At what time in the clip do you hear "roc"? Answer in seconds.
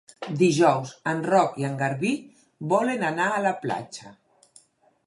1.27-1.59